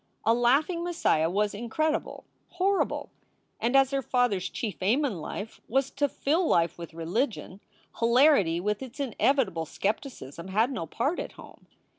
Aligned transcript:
A 0.25 0.33
laughing 0.33 0.83
Messiah 0.83 1.29
was 1.29 1.53
incredible, 1.53 2.25
horrible. 2.53 3.11
And 3.59 3.75
as 3.75 3.91
her 3.91 4.01
father 4.01 4.37
s 4.37 4.49
chief 4.49 4.81
aim 4.81 5.05
in 5.05 5.21
life 5.21 5.61
was 5.67 5.91
to 5.91 6.09
fill 6.09 6.47
life 6.47 6.75
with 6.75 6.95
religion, 6.95 7.59
hilarity 7.99 8.59
with 8.59 8.81
its 8.81 8.99
inevitable 8.99 9.67
skep 9.67 9.99
ticism 10.01 10.49
had 10.49 10.71
no 10.71 10.87
part 10.87 11.19
at 11.19 11.33
home. 11.33 11.67